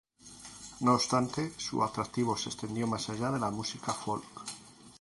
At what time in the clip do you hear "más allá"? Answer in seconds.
2.87-3.29